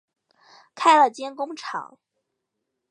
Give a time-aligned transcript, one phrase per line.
[0.73, 1.99] 开了间工厂